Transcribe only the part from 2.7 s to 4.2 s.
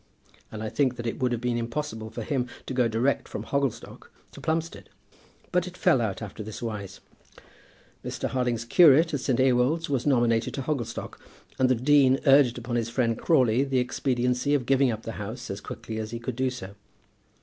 go direct from Hogglestock